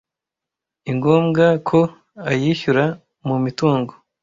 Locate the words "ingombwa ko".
0.91-1.79